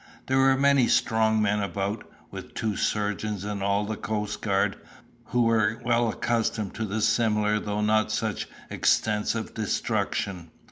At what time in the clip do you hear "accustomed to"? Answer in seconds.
6.09-6.99